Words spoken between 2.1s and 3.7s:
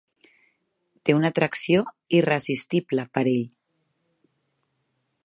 irresistible per ell.